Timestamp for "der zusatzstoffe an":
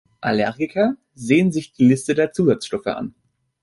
2.15-3.13